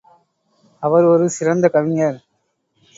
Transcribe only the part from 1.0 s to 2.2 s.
ஒரு சிறந்த கவிஞர்.